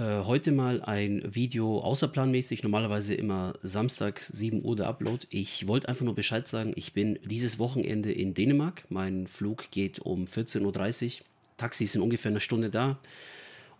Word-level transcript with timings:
Äh, 0.00 0.24
heute 0.24 0.50
mal 0.50 0.80
ein 0.80 1.22
Video 1.34 1.80
außerplanmäßig, 1.80 2.62
normalerweise 2.62 3.12
immer 3.14 3.52
Samstag 3.62 4.22
7 4.32 4.64
Uhr 4.64 4.74
der 4.74 4.86
Upload. 4.86 5.26
Ich 5.28 5.66
wollte 5.66 5.90
einfach 5.90 6.06
nur 6.06 6.14
Bescheid 6.14 6.48
sagen, 6.48 6.72
ich 6.74 6.94
bin 6.94 7.18
dieses 7.22 7.58
Wochenende 7.58 8.10
in 8.10 8.32
Dänemark. 8.32 8.84
Mein 8.88 9.26
Flug 9.26 9.70
geht 9.70 9.98
um 9.98 10.24
14.30 10.24 11.04
Uhr. 11.18 11.26
Taxis 11.58 11.92
sind 11.92 12.00
ungefähr 12.00 12.30
eine 12.30 12.40
Stunde 12.40 12.70
da. 12.70 12.98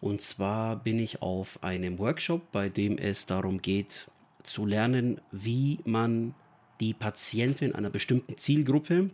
Und 0.02 0.20
zwar 0.20 0.76
bin 0.76 0.98
ich 0.98 1.22
auf 1.22 1.64
einem 1.64 1.98
Workshop, 1.98 2.52
bei 2.52 2.68
dem 2.68 2.98
es 2.98 3.24
darum 3.24 3.62
geht, 3.62 4.06
zu 4.42 4.66
lernen, 4.66 5.22
wie 5.32 5.78
man 5.86 6.34
die 6.80 6.92
Patientin 6.92 7.74
einer 7.74 7.88
bestimmten 7.88 8.36
Zielgruppe 8.36 9.08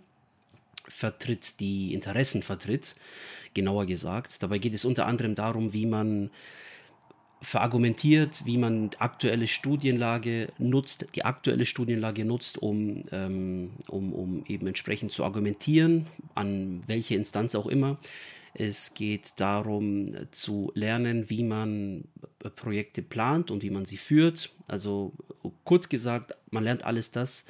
vertritt, 0.88 1.60
die 1.60 1.94
Interessen 1.94 2.42
vertritt, 2.42 2.96
genauer 3.54 3.86
gesagt. 3.86 4.42
Dabei 4.42 4.58
geht 4.58 4.74
es 4.74 4.84
unter 4.84 5.06
anderem 5.06 5.36
darum, 5.36 5.72
wie 5.72 5.86
man 5.86 6.30
verargumentiert, 7.42 8.46
wie 8.46 8.56
man 8.56 8.90
aktuelle 8.98 9.46
Studienlage 9.46 10.48
nutzt, 10.58 11.06
die 11.14 11.24
aktuelle 11.24 11.66
Studienlage 11.66 12.24
nutzt, 12.24 12.58
um, 12.58 13.04
ähm, 13.12 13.72
um, 13.88 14.12
um 14.12 14.44
eben 14.46 14.66
entsprechend 14.66 15.12
zu 15.12 15.22
argumentieren, 15.22 16.06
an 16.34 16.82
welche 16.86 17.14
Instanz 17.14 17.54
auch 17.54 17.66
immer. 17.66 17.98
Es 18.54 18.94
geht 18.94 19.34
darum 19.36 20.14
zu 20.30 20.72
lernen, 20.74 21.28
wie 21.28 21.42
man 21.42 22.04
Projekte 22.56 23.02
plant 23.02 23.50
und 23.50 23.62
wie 23.62 23.70
man 23.70 23.84
sie 23.84 23.98
führt. 23.98 24.50
Also 24.66 25.12
kurz 25.64 25.90
gesagt, 25.90 26.34
man 26.50 26.64
lernt 26.64 26.84
alles 26.84 27.10
das, 27.10 27.44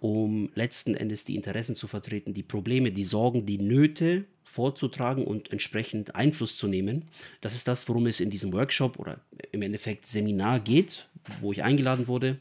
um 0.00 0.50
letzten 0.54 0.96
Endes 0.96 1.24
die 1.24 1.36
Interessen 1.36 1.76
zu 1.76 1.86
vertreten, 1.86 2.34
die 2.34 2.42
Probleme, 2.42 2.90
die 2.90 3.04
Sorgen, 3.04 3.46
die 3.46 3.58
Nöte 3.58 4.24
vorzutragen 4.50 5.24
und 5.24 5.52
entsprechend 5.52 6.16
Einfluss 6.16 6.58
zu 6.58 6.66
nehmen. 6.66 7.04
Das 7.40 7.54
ist 7.54 7.68
das, 7.68 7.88
worum 7.88 8.06
es 8.06 8.18
in 8.18 8.30
diesem 8.30 8.52
Workshop 8.52 8.98
oder 8.98 9.20
im 9.52 9.62
Endeffekt 9.62 10.06
Seminar 10.06 10.58
geht, 10.58 11.08
wo 11.40 11.52
ich 11.52 11.62
eingeladen 11.62 12.08
wurde 12.08 12.38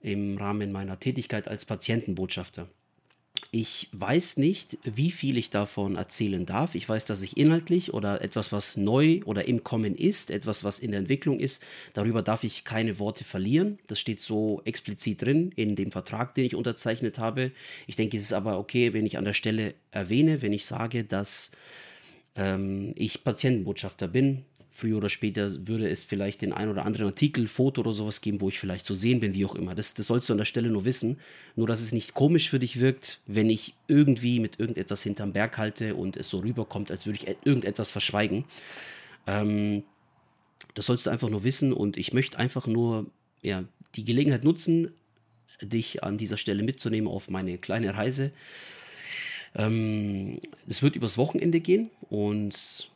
im 0.00 0.38
Rahmen 0.38 0.70
meiner 0.70 1.00
Tätigkeit 1.00 1.48
als 1.48 1.64
Patientenbotschafter. 1.64 2.68
Ich 3.50 3.88
weiß 3.92 4.36
nicht, 4.36 4.78
wie 4.84 5.10
viel 5.10 5.36
ich 5.36 5.50
davon 5.50 5.96
erzählen 5.96 6.46
darf. 6.46 6.74
Ich 6.74 6.88
weiß, 6.88 7.04
dass 7.04 7.22
ich 7.22 7.36
inhaltlich 7.36 7.92
oder 7.94 8.22
etwas, 8.22 8.52
was 8.52 8.76
neu 8.76 9.20
oder 9.24 9.46
im 9.46 9.64
Kommen 9.64 9.94
ist, 9.94 10.30
etwas, 10.30 10.64
was 10.64 10.78
in 10.78 10.90
der 10.92 11.00
Entwicklung 11.00 11.40
ist, 11.40 11.62
darüber 11.92 12.22
darf 12.22 12.44
ich 12.44 12.64
keine 12.64 12.98
Worte 12.98 13.24
verlieren. 13.24 13.78
Das 13.88 14.00
steht 14.00 14.20
so 14.20 14.62
explizit 14.64 15.22
drin 15.22 15.50
in 15.56 15.76
dem 15.76 15.92
Vertrag, 15.92 16.34
den 16.34 16.44
ich 16.44 16.54
unterzeichnet 16.54 17.18
habe. 17.18 17.52
Ich 17.86 17.96
denke, 17.96 18.16
es 18.16 18.24
ist 18.24 18.32
aber 18.32 18.58
okay, 18.58 18.92
wenn 18.92 19.06
ich 19.06 19.18
an 19.18 19.24
der 19.24 19.34
Stelle 19.34 19.74
erwähne, 19.90 20.42
wenn 20.42 20.52
ich 20.52 20.64
sage, 20.64 21.04
dass 21.04 21.50
ähm, 22.36 22.92
ich 22.96 23.24
Patientenbotschafter 23.24 24.08
bin, 24.08 24.44
früher 24.70 24.98
oder 24.98 25.08
später 25.08 25.66
würde 25.66 25.88
es 25.88 26.04
vielleicht 26.04 26.42
den 26.42 26.52
ein 26.52 26.68
oder 26.68 26.84
anderen 26.86 27.06
Artikel, 27.06 27.48
Foto 27.48 27.80
oder 27.80 27.92
sowas 27.92 28.20
geben, 28.20 28.40
wo 28.40 28.48
ich 28.48 28.58
vielleicht 28.58 28.86
zu 28.86 28.94
sehen 28.94 29.20
bin, 29.20 29.34
wie 29.34 29.44
auch 29.44 29.54
immer. 29.54 29.74
Das, 29.74 29.94
das 29.94 30.06
sollst 30.06 30.28
du 30.28 30.32
an 30.32 30.38
der 30.38 30.44
Stelle 30.44 30.70
nur 30.70 30.84
wissen. 30.84 31.18
Nur, 31.56 31.66
dass 31.66 31.80
es 31.80 31.92
nicht 31.92 32.14
komisch 32.14 32.48
für 32.50 32.58
dich 32.58 32.80
wirkt, 32.80 33.20
wenn 33.26 33.50
ich 33.50 33.74
irgendwie 33.88 34.38
mit 34.38 34.60
irgendetwas 34.60 35.02
hinterm 35.02 35.32
Berg 35.32 35.58
halte 35.58 35.94
und 35.94 36.16
es 36.16 36.28
so 36.28 36.38
rüberkommt, 36.38 36.90
als 36.90 37.06
würde 37.06 37.18
ich 37.18 37.36
irgendetwas 37.44 37.90
verschweigen. 37.90 38.44
Ähm, 39.26 39.82
das 40.74 40.86
sollst 40.86 41.06
du 41.06 41.10
einfach 41.10 41.28
nur 41.28 41.44
wissen 41.44 41.72
und 41.72 41.96
ich 41.96 42.12
möchte 42.12 42.38
einfach 42.38 42.66
nur 42.66 43.06
ja, 43.42 43.64
die 43.96 44.04
Gelegenheit 44.04 44.44
nutzen, 44.44 44.92
dich 45.60 46.02
an 46.04 46.16
dieser 46.16 46.36
Stelle 46.36 46.62
mitzunehmen 46.62 47.10
auf 47.10 47.28
meine 47.28 47.58
kleine 47.58 47.96
Reise. 47.96 48.32
Ähm, 49.54 50.38
es 50.68 50.82
wird 50.82 50.96
übers 50.96 51.18
Wochenende 51.18 51.60
gehen 51.60 51.90
und 52.08 52.90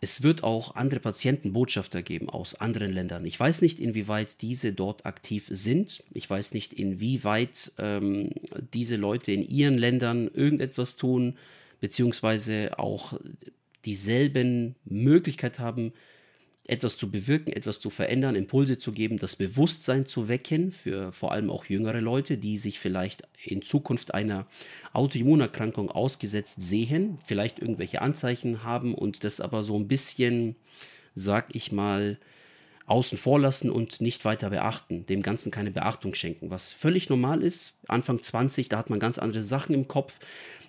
es 0.00 0.22
wird 0.22 0.44
auch 0.44 0.74
andere 0.74 1.00
Patientenbotschafter 1.00 2.02
geben 2.02 2.28
aus 2.28 2.54
anderen 2.54 2.92
Ländern. 2.92 3.24
Ich 3.24 3.38
weiß 3.40 3.62
nicht, 3.62 3.80
inwieweit 3.80 4.42
diese 4.42 4.72
dort 4.72 5.06
aktiv 5.06 5.46
sind. 5.50 6.04
Ich 6.12 6.28
weiß 6.28 6.52
nicht, 6.52 6.74
inwieweit 6.74 7.72
ähm, 7.78 8.30
diese 8.74 8.96
Leute 8.96 9.32
in 9.32 9.46
ihren 9.46 9.78
Ländern 9.78 10.28
irgendetwas 10.32 10.96
tun, 10.96 11.38
beziehungsweise 11.80 12.78
auch 12.78 13.18
dieselben 13.86 14.74
Möglichkeit 14.84 15.58
haben, 15.60 15.92
etwas 16.68 16.96
zu 16.96 17.10
bewirken, 17.10 17.52
etwas 17.52 17.80
zu 17.80 17.90
verändern, 17.90 18.34
Impulse 18.34 18.78
zu 18.78 18.92
geben, 18.92 19.18
das 19.18 19.36
Bewusstsein 19.36 20.06
zu 20.06 20.28
wecken 20.28 20.72
für 20.72 21.12
vor 21.12 21.32
allem 21.32 21.50
auch 21.50 21.66
jüngere 21.66 22.00
Leute, 22.00 22.38
die 22.38 22.58
sich 22.58 22.78
vielleicht 22.78 23.22
in 23.44 23.62
Zukunft 23.62 24.14
einer 24.14 24.46
Autoimmunerkrankung 24.92 25.90
ausgesetzt 25.90 26.60
sehen, 26.60 27.18
vielleicht 27.24 27.58
irgendwelche 27.58 28.02
Anzeichen 28.02 28.64
haben 28.64 28.94
und 28.94 29.24
das 29.24 29.40
aber 29.40 29.62
so 29.62 29.78
ein 29.78 29.88
bisschen, 29.88 30.56
sag 31.14 31.54
ich 31.54 31.72
mal, 31.72 32.18
außen 32.86 33.18
vor 33.18 33.40
lassen 33.40 33.70
und 33.70 34.00
nicht 34.00 34.24
weiter 34.24 34.50
beachten, 34.50 35.06
dem 35.06 35.22
Ganzen 35.22 35.50
keine 35.50 35.72
Beachtung 35.72 36.14
schenken, 36.14 36.50
was 36.50 36.72
völlig 36.72 37.08
normal 37.08 37.42
ist. 37.42 37.74
Anfang 37.88 38.22
20, 38.22 38.68
da 38.68 38.78
hat 38.78 38.90
man 38.90 39.00
ganz 39.00 39.18
andere 39.18 39.42
Sachen 39.42 39.74
im 39.74 39.88
Kopf. 39.88 40.20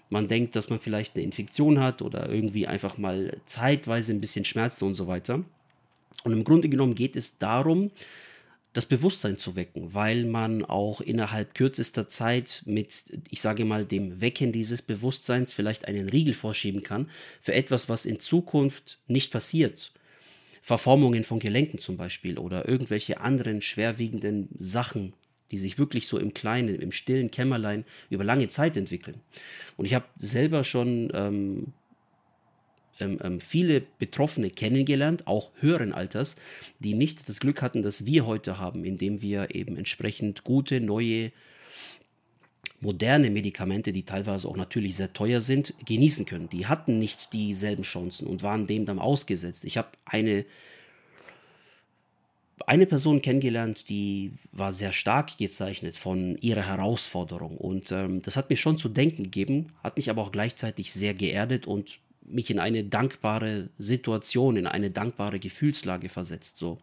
Man 0.09 0.27
denkt, 0.27 0.55
dass 0.55 0.69
man 0.69 0.79
vielleicht 0.79 1.15
eine 1.15 1.23
Infektion 1.23 1.79
hat 1.79 2.01
oder 2.01 2.29
irgendwie 2.29 2.65
einfach 2.65 2.97
mal 2.97 3.37
zeitweise 3.45 4.13
ein 4.13 4.21
bisschen 4.21 4.45
Schmerzen 4.45 4.85
und 4.85 4.95
so 4.95 5.07
weiter. 5.07 5.43
Und 6.27 6.33
im 6.33 6.43
Grunde 6.43 6.67
genommen 6.67 6.93
geht 6.93 7.15
es 7.15 7.37
darum, 7.37 7.89
das 8.73 8.85
Bewusstsein 8.85 9.37
zu 9.37 9.55
wecken, 9.55 9.93
weil 9.93 10.25
man 10.25 10.65
auch 10.65 10.99
innerhalb 10.99 11.55
kürzester 11.55 12.09
Zeit 12.09 12.63
mit, 12.65 13.05
ich 13.29 13.39
sage 13.39 13.63
mal, 13.63 13.85
dem 13.85 14.19
Wecken 14.19 14.51
dieses 14.51 14.81
Bewusstseins 14.81 15.53
vielleicht 15.53 15.87
einen 15.87 16.09
Riegel 16.09 16.33
vorschieben 16.33 16.83
kann 16.83 17.09
für 17.39 17.53
etwas, 17.53 17.87
was 17.87 18.05
in 18.05 18.19
Zukunft 18.19 18.99
nicht 19.07 19.31
passiert. 19.31 19.93
Verformungen 20.61 21.23
von 21.23 21.39
Gelenken 21.39 21.79
zum 21.79 21.95
Beispiel 21.95 22.37
oder 22.37 22.67
irgendwelche 22.67 23.21
anderen 23.21 23.61
schwerwiegenden 23.61 24.49
Sachen, 24.59 25.13
die 25.49 25.57
sich 25.57 25.79
wirklich 25.79 26.07
so 26.07 26.17
im 26.17 26.33
Kleinen, 26.33 26.81
im 26.81 26.91
stillen 26.91 27.31
Kämmerlein 27.31 27.85
über 28.09 28.25
lange 28.25 28.49
Zeit 28.49 28.75
entwickeln. 28.75 29.21
Und 29.77 29.85
ich 29.85 29.93
habe 29.93 30.05
selber 30.19 30.65
schon 30.65 31.09
ähm, 31.13 31.73
ähm, 32.99 33.19
ähm, 33.23 33.39
viele 33.39 33.81
Betroffene 33.81 34.49
kennengelernt, 34.49 35.27
auch 35.27 35.51
höheren 35.59 35.93
Alters, 35.93 36.35
die 36.79 36.93
nicht 36.93 37.27
das 37.29 37.39
Glück 37.39 37.61
hatten, 37.61 37.83
das 37.83 38.05
wir 38.05 38.25
heute 38.25 38.57
haben, 38.57 38.85
indem 38.85 39.21
wir 39.21 39.53
eben 39.55 39.77
entsprechend 39.77 40.43
gute, 40.43 40.81
neue, 40.81 41.31
moderne 42.79 43.29
Medikamente, 43.29 43.93
die 43.93 44.03
teilweise 44.03 44.47
auch 44.47 44.57
natürlich 44.57 44.95
sehr 44.95 45.13
teuer 45.13 45.41
sind, 45.41 45.73
genießen 45.85 46.25
können. 46.25 46.49
Die 46.49 46.67
hatten 46.67 46.99
nicht 46.99 47.33
dieselben 47.33 47.83
Chancen 47.83 48.27
und 48.27 48.43
waren 48.43 48.67
dem 48.67 48.85
dann 48.85 48.99
ausgesetzt. 48.99 49.65
Ich 49.65 49.77
habe 49.77 49.89
eine 50.05 50.45
eine 52.65 52.85
Person 52.85 53.21
kennengelernt, 53.21 53.87
die 53.87 54.31
war 54.51 54.73
sehr 54.73 54.91
stark 54.91 55.37
gezeichnet 55.37 55.95
von 55.95 56.37
ihrer 56.39 56.65
Herausforderung. 56.65 57.57
Und 57.57 57.91
ähm, 57.91 58.21
das 58.21 58.35
hat 58.35 58.49
mir 58.49 58.57
schon 58.57 58.77
zu 58.77 58.89
denken 58.89 59.23
gegeben, 59.23 59.67
hat 59.83 59.97
mich 59.97 60.09
aber 60.09 60.21
auch 60.21 60.31
gleichzeitig 60.31 60.91
sehr 60.91 61.13
geerdet 61.13 61.67
und 61.67 61.99
mich 62.27 62.49
in 62.49 62.59
eine 62.59 62.83
dankbare 62.83 63.69
Situation, 63.77 64.57
in 64.57 64.67
eine 64.67 64.91
dankbare 64.91 65.39
Gefühlslage 65.39 66.09
versetzt. 66.09 66.57
So. 66.57 66.77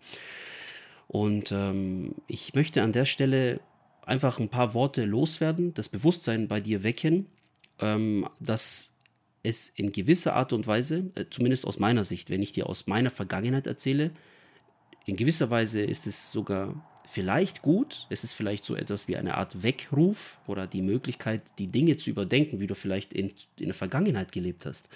Und 1.06 1.52
ähm, 1.52 2.14
ich 2.26 2.54
möchte 2.54 2.82
an 2.82 2.92
der 2.92 3.04
Stelle 3.04 3.60
einfach 4.06 4.38
ein 4.38 4.48
paar 4.48 4.74
Worte 4.74 5.04
loswerden, 5.04 5.74
das 5.74 5.88
Bewusstsein 5.88 6.48
bei 6.48 6.60
dir 6.60 6.82
wecken, 6.82 7.26
ähm, 7.80 8.28
dass 8.40 8.94
es 9.42 9.68
in 9.68 9.92
gewisser 9.92 10.34
Art 10.34 10.52
und 10.52 10.66
Weise, 10.66 11.10
äh, 11.14 11.26
zumindest 11.30 11.66
aus 11.66 11.78
meiner 11.78 12.04
Sicht, 12.04 12.30
wenn 12.30 12.42
ich 12.42 12.52
dir 12.52 12.68
aus 12.68 12.86
meiner 12.86 13.10
Vergangenheit 13.10 13.66
erzähle, 13.66 14.10
in 15.06 15.16
gewisser 15.16 15.50
Weise 15.50 15.82
ist 15.82 16.06
es 16.06 16.32
sogar 16.32 16.74
vielleicht 17.06 17.60
gut. 17.60 18.06
Es 18.08 18.24
ist 18.24 18.32
vielleicht 18.32 18.64
so 18.64 18.74
etwas 18.74 19.06
wie 19.06 19.18
eine 19.18 19.36
Art 19.36 19.62
Weckruf 19.62 20.38
oder 20.46 20.66
die 20.66 20.80
Möglichkeit, 20.80 21.42
die 21.58 21.66
Dinge 21.66 21.98
zu 21.98 22.08
überdenken, 22.08 22.58
wie 22.58 22.66
du 22.66 22.74
vielleicht 22.74 23.12
in, 23.12 23.28
in 23.58 23.66
der 23.66 23.74
Vergangenheit 23.74 24.32
gelebt 24.32 24.64
hast 24.64 24.88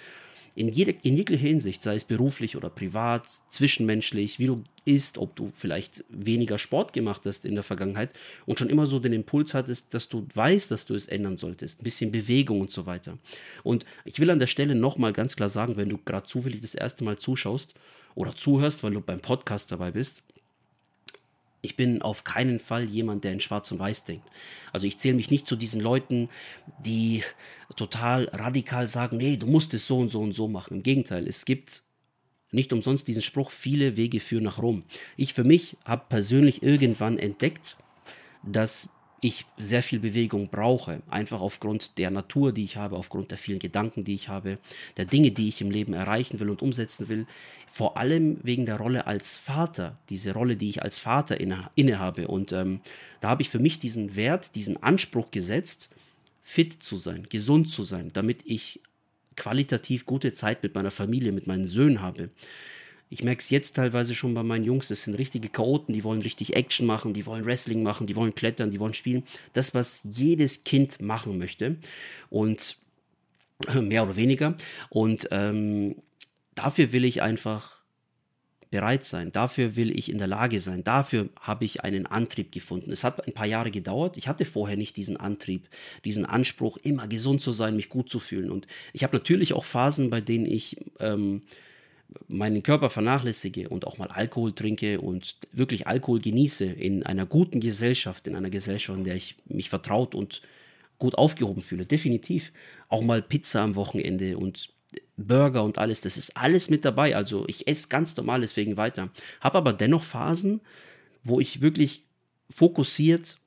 in, 0.55 0.69
jede, 0.69 0.91
in 1.03 1.15
jeglicher 1.15 1.47
Hinsicht, 1.47 1.83
sei 1.83 1.95
es 1.95 2.05
beruflich 2.05 2.55
oder 2.55 2.69
privat, 2.69 3.27
zwischenmenschlich, 3.49 4.39
wie 4.39 4.47
du 4.47 4.63
isst, 4.85 5.17
ob 5.17 5.35
du 5.35 5.51
vielleicht 5.53 6.03
weniger 6.09 6.57
Sport 6.57 6.93
gemacht 6.93 7.21
hast 7.25 7.45
in 7.45 7.55
der 7.55 7.63
Vergangenheit 7.63 8.13
und 8.45 8.59
schon 8.59 8.69
immer 8.69 8.87
so 8.87 8.99
den 8.99 9.13
Impuls 9.13 9.53
hattest, 9.53 9.93
dass 9.93 10.09
du 10.09 10.25
weißt, 10.33 10.71
dass 10.71 10.85
du 10.85 10.95
es 10.95 11.07
ändern 11.07 11.37
solltest, 11.37 11.81
ein 11.81 11.83
bisschen 11.83 12.11
Bewegung 12.11 12.61
und 12.61 12.71
so 12.71 12.85
weiter. 12.85 13.17
Und 13.63 13.85
ich 14.05 14.19
will 14.19 14.31
an 14.31 14.39
der 14.39 14.47
Stelle 14.47 14.75
nochmal 14.75 15.13
ganz 15.13 15.35
klar 15.35 15.49
sagen, 15.49 15.77
wenn 15.77 15.89
du 15.89 15.97
gerade 15.97 16.27
zufällig 16.27 16.61
das 16.61 16.75
erste 16.75 17.03
Mal 17.03 17.17
zuschaust 17.17 17.75
oder 18.15 18.35
zuhörst, 18.35 18.83
weil 18.83 18.93
du 18.93 19.01
beim 19.01 19.19
Podcast 19.19 19.71
dabei 19.71 19.91
bist, 19.91 20.23
ich 21.61 21.75
bin 21.75 22.01
auf 22.01 22.23
keinen 22.23 22.59
Fall 22.59 22.85
jemand, 22.85 23.23
der 23.23 23.33
in 23.33 23.41
Schwarz 23.41 23.71
und 23.71 23.79
Weiß 23.79 24.05
denkt. 24.05 24.27
Also 24.71 24.87
ich 24.87 24.97
zähle 24.97 25.15
mich 25.15 25.29
nicht 25.29 25.47
zu 25.47 25.55
diesen 25.55 25.81
Leuten, 25.81 26.29
die 26.85 27.23
total 27.75 28.25
radikal 28.31 28.87
sagen, 28.87 29.17
nee, 29.17 29.37
du 29.37 29.47
musst 29.47 29.73
es 29.73 29.85
so 29.87 29.99
und 29.99 30.09
so 30.09 30.21
und 30.21 30.33
so 30.33 30.47
machen. 30.47 30.77
Im 30.77 30.83
Gegenteil, 30.83 31.27
es 31.27 31.45
gibt 31.45 31.83
nicht 32.51 32.73
umsonst 32.73 33.07
diesen 33.07 33.21
Spruch, 33.21 33.51
viele 33.51 33.95
Wege 33.95 34.19
führen 34.19 34.43
nach 34.43 34.59
Rom. 34.59 34.83
Ich 35.17 35.33
für 35.33 35.43
mich 35.43 35.77
habe 35.85 36.05
persönlich 36.09 36.63
irgendwann 36.63 37.19
entdeckt, 37.19 37.77
dass 38.43 38.89
ich 39.21 39.45
sehr 39.57 39.83
viel 39.83 39.99
Bewegung 39.99 40.49
brauche, 40.49 41.01
einfach 41.09 41.41
aufgrund 41.41 41.97
der 41.97 42.11
Natur, 42.11 42.51
die 42.51 42.63
ich 42.63 42.77
habe, 42.77 42.95
aufgrund 42.95 43.31
der 43.31 43.37
vielen 43.37 43.59
Gedanken, 43.59 44.03
die 44.03 44.15
ich 44.15 44.29
habe, 44.29 44.57
der 44.97 45.05
Dinge, 45.05 45.31
die 45.31 45.47
ich 45.47 45.61
im 45.61 45.71
Leben 45.71 45.93
erreichen 45.93 46.39
will 46.39 46.49
und 46.49 46.61
umsetzen 46.61 47.09
will, 47.09 47.25
vor 47.71 47.97
allem 47.97 48.39
wegen 48.43 48.65
der 48.65 48.77
Rolle 48.77 49.07
als 49.07 49.35
Vater, 49.35 49.97
diese 50.09 50.33
Rolle, 50.33 50.55
die 50.55 50.69
ich 50.69 50.81
als 50.81 50.99
Vater 50.99 51.39
inne, 51.39 51.69
innehabe. 51.75 52.27
Und 52.27 52.51
ähm, 52.51 52.81
da 53.19 53.29
habe 53.29 53.41
ich 53.41 53.49
für 53.49 53.59
mich 53.59 53.79
diesen 53.79 54.15
Wert, 54.15 54.55
diesen 54.55 54.81
Anspruch 54.81 55.31
gesetzt, 55.31 55.89
fit 56.41 56.81
zu 56.81 56.97
sein, 56.97 57.27
gesund 57.29 57.69
zu 57.69 57.83
sein, 57.83 58.11
damit 58.13 58.41
ich 58.45 58.81
qualitativ 59.35 60.05
gute 60.05 60.33
Zeit 60.33 60.63
mit 60.63 60.75
meiner 60.75 60.91
Familie, 60.91 61.31
mit 61.31 61.47
meinen 61.47 61.67
Söhnen 61.67 62.01
habe. 62.01 62.29
Ich 63.09 63.23
merke 63.23 63.39
es 63.39 63.49
jetzt 63.49 63.75
teilweise 63.75 64.13
schon 64.13 64.35
bei 64.35 64.43
meinen 64.43 64.63
Jungs, 64.63 64.87
das 64.87 65.03
sind 65.03 65.15
richtige 65.15 65.49
Chaoten, 65.49 65.93
die 65.93 66.03
wollen 66.03 66.21
richtig 66.21 66.55
Action 66.55 66.85
machen, 66.85 67.13
die 67.13 67.25
wollen 67.25 67.45
Wrestling 67.45 67.81
machen, 67.81 68.05
die 68.05 68.15
wollen 68.15 68.35
klettern, 68.35 68.69
die 68.69 68.79
wollen 68.79 68.93
spielen. 68.93 69.23
Das, 69.53 69.73
was 69.73 70.01
jedes 70.03 70.63
Kind 70.63 71.01
machen 71.01 71.37
möchte. 71.39 71.77
Und 72.29 72.77
mehr 73.81 74.03
oder 74.03 74.15
weniger. 74.15 74.55
Und 74.89 75.27
ähm, 75.31 75.95
dafür 76.55 76.91
will 76.91 77.03
ich 77.03 77.21
einfach 77.21 77.79
bereit 78.71 79.03
sein. 79.03 79.31
Dafür 79.31 79.75
will 79.75 79.97
ich 79.97 80.11
in 80.11 80.19
der 80.19 80.27
Lage 80.27 80.59
sein. 80.59 80.83
Dafür 80.83 81.29
habe 81.39 81.65
ich 81.65 81.83
einen 81.83 82.05
Antrieb 82.05 82.51
gefunden. 82.51 82.91
Es 82.91 83.03
hat 83.03 83.25
ein 83.25 83.33
paar 83.33 83.47
Jahre 83.47 83.71
gedauert. 83.71 84.17
Ich 84.17 84.27
hatte 84.27 84.45
vorher 84.45 84.77
nicht 84.77 84.95
diesen 84.95 85.17
Antrieb, 85.17 85.67
diesen 86.05 86.25
Anspruch, 86.25 86.77
immer 86.77 87.07
gesund 87.07 87.41
zu 87.41 87.51
sein, 87.51 87.75
mich 87.75 87.89
gut 87.89 88.09
zu 88.09 88.19
fühlen. 88.19 88.51
Und 88.51 88.67
ich 88.93 89.03
habe 89.03 89.17
natürlich 89.17 89.53
auch 89.53 89.65
Phasen, 89.65 90.11
bei 90.11 90.21
denen 90.21 90.45
ich 90.45 90.77
ähm, 90.99 91.41
meinen 92.27 92.63
Körper 92.63 92.89
vernachlässige 92.89 93.69
und 93.69 93.85
auch 93.85 93.97
mal 93.97 94.07
Alkohol 94.07 94.53
trinke 94.53 95.01
und 95.01 95.37
wirklich 95.51 95.87
Alkohol 95.87 96.19
genieße 96.19 96.65
in 96.65 97.03
einer 97.03 97.25
guten 97.25 97.59
Gesellschaft, 97.59 98.27
in 98.27 98.35
einer 98.35 98.49
Gesellschaft, 98.49 98.97
in 98.97 99.03
der 99.03 99.15
ich 99.15 99.35
mich 99.45 99.69
vertraut 99.69 100.15
und 100.15 100.41
gut 100.97 101.15
aufgehoben 101.15 101.61
fühle, 101.61 101.85
definitiv. 101.85 102.51
Auch 102.87 103.01
mal 103.01 103.21
Pizza 103.21 103.61
am 103.61 103.75
Wochenende 103.75 104.37
und 104.37 104.69
Burger 105.17 105.63
und 105.63 105.77
alles, 105.77 106.01
das 106.01 106.17
ist 106.17 106.35
alles 106.35 106.69
mit 106.69 106.85
dabei. 106.85 107.15
Also 107.15 107.45
ich 107.47 107.67
esse 107.67 107.87
ganz 107.87 108.15
normal 108.17 108.41
deswegen 108.41 108.77
weiter. 108.77 109.09
Habe 109.41 109.57
aber 109.57 109.73
dennoch 109.73 110.03
Phasen, 110.03 110.61
wo 111.23 111.39
ich 111.39 111.61
wirklich 111.61 112.03
fokussiert 112.49 113.37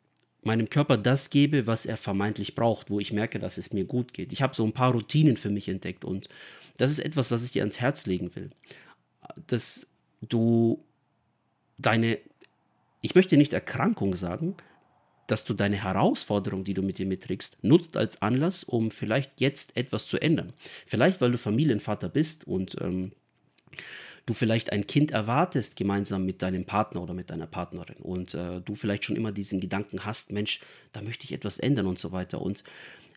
meinem 0.42 0.68
Körper 0.68 0.96
das 0.96 1.30
gebe, 1.30 1.66
was 1.66 1.86
er 1.86 1.96
vermeintlich 1.96 2.54
braucht, 2.54 2.90
wo 2.90 3.00
ich 3.00 3.12
merke, 3.12 3.38
dass 3.38 3.58
es 3.58 3.72
mir 3.72 3.84
gut 3.84 4.12
geht. 4.12 4.32
Ich 4.32 4.42
habe 4.42 4.54
so 4.54 4.64
ein 4.64 4.72
paar 4.72 4.92
Routinen 4.92 5.36
für 5.36 5.50
mich 5.50 5.68
entdeckt 5.68 6.04
und 6.04 6.28
das 6.78 6.90
ist 6.90 6.98
etwas, 6.98 7.30
was 7.30 7.44
ich 7.44 7.52
dir 7.52 7.62
ans 7.62 7.80
Herz 7.80 8.06
legen 8.06 8.34
will. 8.34 8.50
Dass 9.46 9.86
du 10.20 10.84
deine, 11.78 12.18
ich 13.02 13.14
möchte 13.14 13.36
nicht 13.36 13.52
Erkrankung 13.52 14.16
sagen, 14.16 14.56
dass 15.26 15.44
du 15.44 15.54
deine 15.54 15.82
Herausforderung, 15.82 16.64
die 16.64 16.74
du 16.74 16.82
mit 16.82 16.98
dir 16.98 17.06
mitträgst, 17.06 17.62
nutzt 17.62 17.96
als 17.96 18.20
Anlass, 18.20 18.64
um 18.64 18.90
vielleicht 18.90 19.40
jetzt 19.40 19.76
etwas 19.76 20.06
zu 20.06 20.20
ändern. 20.20 20.52
Vielleicht, 20.86 21.20
weil 21.20 21.30
du 21.30 21.38
Familienvater 21.38 22.08
bist 22.08 22.46
und 22.46 22.76
ähm, 22.80 23.12
du 24.26 24.34
vielleicht 24.34 24.72
ein 24.72 24.86
Kind 24.86 25.10
erwartest, 25.10 25.76
gemeinsam 25.76 26.24
mit 26.24 26.42
deinem 26.42 26.64
Partner 26.64 27.02
oder 27.02 27.14
mit 27.14 27.30
deiner 27.30 27.46
Partnerin 27.46 27.96
und 27.96 28.34
äh, 28.34 28.60
du 28.60 28.74
vielleicht 28.74 29.04
schon 29.04 29.16
immer 29.16 29.32
diesen 29.32 29.60
Gedanken 29.60 30.04
hast, 30.04 30.32
Mensch, 30.32 30.60
da 30.92 31.02
möchte 31.02 31.24
ich 31.24 31.32
etwas 31.32 31.58
ändern 31.58 31.86
und 31.86 31.98
so 31.98 32.12
weiter. 32.12 32.40
Und 32.40 32.62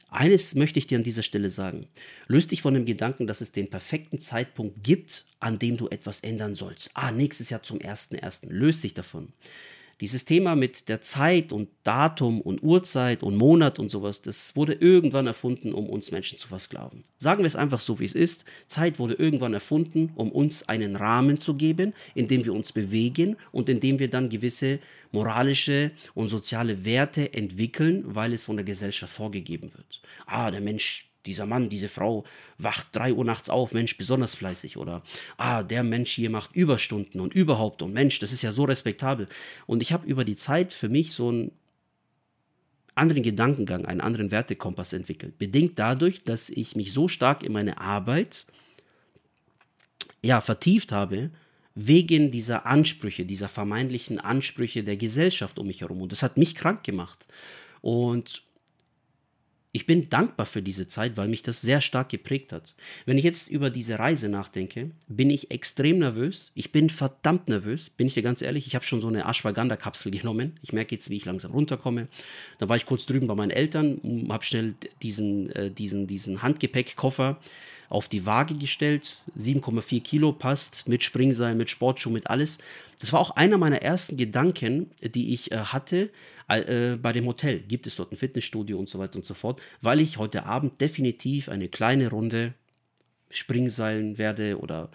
eines 0.09 0.55
möchte 0.55 0.79
ich 0.79 0.87
dir 0.87 0.97
an 0.97 1.03
dieser 1.03 1.23
Stelle 1.23 1.49
sagen. 1.49 1.87
Löst 2.27 2.51
dich 2.51 2.61
von 2.61 2.73
dem 2.73 2.85
Gedanken, 2.85 3.27
dass 3.27 3.41
es 3.41 3.51
den 3.51 3.69
perfekten 3.69 4.19
Zeitpunkt 4.19 4.83
gibt, 4.83 5.25
an 5.39 5.59
dem 5.59 5.77
du 5.77 5.87
etwas 5.89 6.21
ändern 6.21 6.55
sollst. 6.55 6.91
Ah, 6.93 7.11
nächstes 7.11 7.49
Jahr 7.49 7.63
zum 7.63 7.79
1.1. 7.79 8.47
Löst 8.49 8.83
dich 8.83 8.93
davon. 8.93 9.33
Dieses 10.01 10.25
Thema 10.25 10.55
mit 10.55 10.89
der 10.89 10.99
Zeit 10.99 11.53
und 11.53 11.69
Datum 11.83 12.41
und 12.41 12.61
Uhrzeit 12.61 13.23
und 13.23 13.37
Monat 13.37 13.79
und 13.79 13.89
sowas, 13.89 14.21
das 14.21 14.55
wurde 14.55 14.73
irgendwann 14.73 15.25
erfunden, 15.25 15.73
um 15.73 15.89
uns 15.89 16.11
Menschen 16.11 16.37
zu 16.37 16.49
versklaven. 16.49 17.03
Sagen 17.17 17.43
wir 17.43 17.47
es 17.47 17.55
einfach 17.55 17.79
so, 17.79 17.99
wie 17.99 18.05
es 18.05 18.13
ist. 18.13 18.43
Zeit 18.67 18.99
wurde 18.99 19.13
irgendwann 19.13 19.53
erfunden, 19.53 20.11
um 20.15 20.31
uns 20.31 20.67
einen 20.67 20.97
Rahmen 20.97 21.39
zu 21.39 21.53
geben, 21.53 21.93
in 22.13 22.27
dem 22.27 22.43
wir 22.43 22.53
uns 22.53 22.73
bewegen 22.73 23.37
und 23.53 23.69
in 23.69 23.79
dem 23.79 23.99
wir 23.99 24.09
dann 24.09 24.27
gewisse 24.27 24.79
moralische 25.13 25.91
und 26.13 26.27
soziale 26.27 26.83
Werte 26.83 27.33
entwickeln, 27.33 28.03
weil 28.05 28.33
es 28.33 28.43
von 28.43 28.57
der 28.57 28.65
Gesellschaft 28.65 29.13
vorgegeben 29.13 29.71
wird. 29.73 30.01
Ah, 30.25 30.51
der 30.51 30.61
Mensch 30.61 31.09
dieser 31.25 31.45
Mann, 31.45 31.69
diese 31.69 31.89
Frau 31.89 32.23
wacht 32.57 32.87
drei 32.91 33.13
Uhr 33.13 33.25
nachts 33.25 33.49
auf, 33.49 33.73
Mensch, 33.73 33.97
besonders 33.97 34.35
fleißig. 34.35 34.77
Oder, 34.77 35.03
ah, 35.37 35.63
der 35.63 35.83
Mensch 35.83 36.11
hier 36.11 36.29
macht 36.29 36.55
Überstunden 36.55 37.19
und 37.21 37.33
überhaupt 37.33 37.81
und 37.81 37.93
Mensch, 37.93 38.19
das 38.19 38.31
ist 38.31 38.41
ja 38.41 38.51
so 38.51 38.63
respektabel. 38.63 39.27
Und 39.65 39.81
ich 39.81 39.93
habe 39.93 40.07
über 40.07 40.23
die 40.23 40.35
Zeit 40.35 40.73
für 40.73 40.89
mich 40.89 41.13
so 41.13 41.29
einen 41.29 41.51
anderen 42.95 43.23
Gedankengang, 43.23 43.85
einen 43.85 44.01
anderen 44.01 44.31
Wertekompass 44.31 44.93
entwickelt. 44.93 45.37
Bedingt 45.37 45.77
dadurch, 45.77 46.23
dass 46.23 46.49
ich 46.49 46.75
mich 46.75 46.93
so 46.93 47.07
stark 47.07 47.43
in 47.43 47.51
meine 47.51 47.79
Arbeit 47.79 48.45
ja, 50.23 50.41
vertieft 50.41 50.91
habe, 50.91 51.31
wegen 51.75 52.31
dieser 52.31 52.65
Ansprüche, 52.65 53.25
dieser 53.25 53.49
vermeintlichen 53.49 54.17
Ansprüche 54.19 54.83
der 54.83 54.95
Gesellschaft 54.95 55.59
um 55.59 55.67
mich 55.67 55.81
herum. 55.81 56.01
Und 56.01 56.13
das 56.13 56.23
hat 56.23 56.37
mich 56.37 56.55
krank 56.55 56.83
gemacht. 56.83 57.27
Und 57.81 58.44
ich 59.75 59.85
bin 59.85 60.07
dankbar 60.07 60.45
für 60.45 60.61
diese 60.61 60.87
Zeit, 60.87 61.17
weil 61.17 61.27
mich 61.27 61.43
das 61.43 61.59
sehr 61.59 61.81
stark 61.81 62.07
geprägt 62.07 62.53
hat. 62.53 62.75
Wenn 63.05 63.17
ich 63.17 63.25
jetzt 63.25 63.49
über 63.51 63.69
diese 63.69 63.99
Reise 63.99 64.29
nachdenke, 64.29 64.91
bin 65.09 65.29
ich 65.29 65.51
extrem 65.51 65.99
nervös. 65.99 66.53
Ich 66.55 66.71
bin 66.71 66.89
verdammt 66.89 67.49
nervös, 67.49 67.89
bin 67.89 68.07
ich 68.07 68.13
dir 68.13 68.23
ganz 68.23 68.41
ehrlich. 68.41 68.67
Ich 68.67 68.75
habe 68.75 68.85
schon 68.85 69.01
so 69.01 69.09
eine 69.09 69.25
Ashwagandha-Kapsel 69.25 70.11
genommen. 70.17 70.53
Ich 70.61 70.71
merke 70.71 70.95
jetzt, 70.95 71.09
wie 71.09 71.17
ich 71.17 71.25
langsam 71.25 71.51
runterkomme. 71.51 72.07
Dann 72.57 72.69
war 72.69 72.77
ich 72.77 72.85
kurz 72.85 73.05
drüben 73.05 73.27
bei 73.27 73.35
meinen 73.35 73.51
Eltern, 73.51 73.99
habe 74.29 74.45
schnell 74.45 74.75
diesen, 75.01 75.49
äh, 75.49 75.69
diesen, 75.71 76.07
diesen 76.07 76.41
Handgepäckkoffer 76.41 77.41
auf 77.89 78.09
die 78.09 78.25
Waage 78.25 78.55
gestellt. 78.55 79.21
7,4 79.37 80.01
Kilo 80.01 80.31
passt 80.31 80.87
mit 80.87 81.03
Springseil, 81.03 81.55
mit 81.55 81.69
Sportschuh, 81.69 82.09
mit 82.09 82.29
alles. 82.29 82.59
Das 82.99 83.13
war 83.13 83.19
auch 83.19 83.31
einer 83.31 83.57
meiner 83.57 83.81
ersten 83.81 84.17
Gedanken, 84.17 84.91
die 85.01 85.33
ich 85.33 85.51
äh, 85.51 85.57
hatte, 85.57 86.09
äh, 86.47 86.97
bei 86.97 87.11
dem 87.11 87.25
Hotel 87.25 87.59
gibt 87.59 87.87
es 87.87 87.95
dort 87.95 88.11
ein 88.11 88.17
Fitnessstudio 88.17 88.77
und 88.77 88.89
so 88.89 88.99
weiter 88.99 89.15
und 89.17 89.25
so 89.25 89.33
fort, 89.33 89.61
weil 89.81 89.99
ich 89.99 90.17
heute 90.17 90.45
Abend 90.45 90.79
definitiv 90.79 91.49
eine 91.49 91.69
kleine 91.69 92.09
Runde 92.09 92.53
Springseilen 93.29 94.17
werde 94.17 94.59
oder 94.59 94.89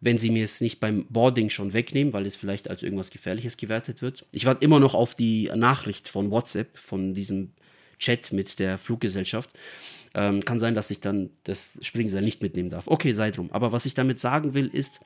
wenn 0.00 0.18
sie 0.18 0.30
mir 0.30 0.44
es 0.44 0.60
nicht 0.60 0.78
beim 0.80 1.06
Boarding 1.08 1.50
schon 1.50 1.72
wegnehmen, 1.72 2.12
weil 2.12 2.26
es 2.26 2.36
vielleicht 2.36 2.70
als 2.70 2.82
irgendwas 2.82 3.10
Gefährliches 3.10 3.56
gewertet 3.56 4.02
wird. 4.02 4.26
Ich 4.32 4.44
warte 4.44 4.64
immer 4.64 4.78
noch 4.78 4.94
auf 4.94 5.14
die 5.14 5.50
Nachricht 5.54 6.08
von 6.08 6.30
WhatsApp, 6.30 6.76
von 6.78 7.14
diesem 7.14 7.52
Chat 7.98 8.32
mit 8.32 8.58
der 8.58 8.78
Fluggesellschaft. 8.78 9.50
Ähm, 10.14 10.44
kann 10.44 10.58
sein, 10.58 10.74
dass 10.74 10.90
ich 10.90 11.00
dann 11.00 11.30
das 11.44 11.78
Springseil 11.82 12.22
nicht 12.22 12.42
mitnehmen 12.42 12.70
darf. 12.70 12.88
Okay, 12.88 13.12
sei 13.12 13.30
drum. 13.30 13.52
Aber 13.52 13.72
was 13.72 13.86
ich 13.86 13.94
damit 13.94 14.18
sagen 14.18 14.54
will, 14.54 14.68
ist, 14.68 15.00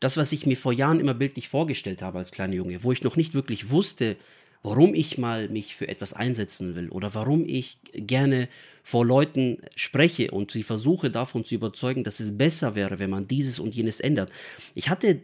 das, 0.00 0.16
was 0.16 0.32
ich 0.32 0.46
mir 0.46 0.56
vor 0.56 0.72
Jahren 0.72 1.00
immer 1.00 1.14
bildlich 1.14 1.48
vorgestellt 1.48 2.02
habe 2.02 2.18
als 2.18 2.30
kleiner 2.30 2.54
Junge, 2.54 2.84
wo 2.84 2.92
ich 2.92 3.02
noch 3.02 3.16
nicht 3.16 3.34
wirklich 3.34 3.70
wusste, 3.70 4.16
warum 4.62 4.94
ich 4.94 5.18
mal 5.18 5.48
mich 5.48 5.74
für 5.74 5.88
etwas 5.88 6.12
einsetzen 6.12 6.74
will 6.74 6.88
oder 6.88 7.14
warum 7.14 7.44
ich 7.44 7.78
gerne 7.92 8.48
vor 8.82 9.04
Leuten 9.04 9.58
spreche 9.74 10.30
und 10.30 10.50
sie 10.50 10.62
versuche 10.62 11.10
davon 11.10 11.44
zu 11.44 11.54
überzeugen, 11.54 12.04
dass 12.04 12.20
es 12.20 12.38
besser 12.38 12.74
wäre, 12.74 12.98
wenn 12.98 13.10
man 13.10 13.28
dieses 13.28 13.58
und 13.58 13.74
jenes 13.74 14.00
ändert. 14.00 14.32
Ich 14.74 14.88
hatte 14.88 15.20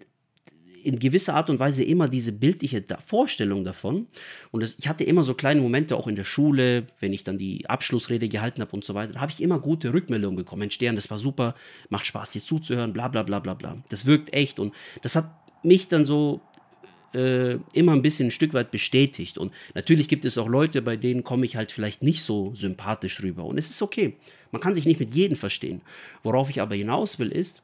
in 0.84 0.98
gewisser 0.98 1.34
Art 1.34 1.50
und 1.50 1.58
Weise 1.58 1.82
immer 1.82 2.08
diese 2.08 2.32
bildliche 2.32 2.84
Vorstellung 3.04 3.64
davon. 3.64 4.06
Und 4.50 4.62
das, 4.62 4.76
ich 4.78 4.88
hatte 4.88 5.04
immer 5.04 5.24
so 5.24 5.34
kleine 5.34 5.60
Momente 5.60 5.96
auch 5.96 6.06
in 6.06 6.16
der 6.16 6.24
Schule, 6.24 6.86
wenn 7.00 7.12
ich 7.12 7.24
dann 7.24 7.38
die 7.38 7.68
Abschlussrede 7.68 8.28
gehalten 8.28 8.60
habe 8.60 8.72
und 8.72 8.84
so 8.84 8.94
weiter, 8.94 9.20
habe 9.20 9.32
ich 9.32 9.42
immer 9.42 9.58
gute 9.58 9.92
Rückmeldungen 9.92 10.36
bekommen. 10.36 10.60
Mensch, 10.60 10.74
Stern, 10.74 10.96
das 10.96 11.10
war 11.10 11.18
super, 11.18 11.54
macht 11.88 12.06
Spaß, 12.06 12.30
dir 12.30 12.42
zuzuhören, 12.42 12.92
bla 12.92 13.08
bla 13.08 13.22
bla 13.22 13.40
bla 13.40 13.54
bla. 13.54 13.82
Das 13.88 14.06
wirkt 14.06 14.32
echt 14.32 14.58
und 14.58 14.74
das 15.02 15.16
hat 15.16 15.30
mich 15.62 15.88
dann 15.88 16.04
so 16.04 16.40
äh, 17.14 17.58
immer 17.72 17.92
ein 17.92 18.02
bisschen 18.02 18.28
ein 18.28 18.32
Stück 18.32 18.54
weit 18.54 18.70
bestätigt. 18.70 19.38
Und 19.38 19.52
natürlich 19.74 20.08
gibt 20.08 20.24
es 20.24 20.36
auch 20.36 20.48
Leute, 20.48 20.82
bei 20.82 20.96
denen 20.96 21.24
komme 21.24 21.46
ich 21.46 21.56
halt 21.56 21.72
vielleicht 21.72 22.02
nicht 22.02 22.22
so 22.22 22.54
sympathisch 22.54 23.22
rüber. 23.22 23.44
Und 23.44 23.58
es 23.58 23.70
ist 23.70 23.82
okay. 23.82 24.16
Man 24.50 24.60
kann 24.60 24.74
sich 24.74 24.84
nicht 24.84 25.00
mit 25.00 25.14
jedem 25.14 25.36
verstehen. 25.36 25.80
Worauf 26.22 26.50
ich 26.50 26.60
aber 26.60 26.74
hinaus 26.74 27.18
will, 27.18 27.32
ist, 27.32 27.63